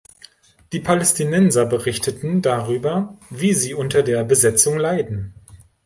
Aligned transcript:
Die 0.71 0.79
Palästinenser 0.79 1.67
berichteten 1.67 2.41
darüber, 2.41 3.19
wie 3.29 3.53
sie 3.53 3.75
unter 3.75 4.01
der 4.01 4.23
Besetzung 4.23 4.79
leiden. 4.79 5.35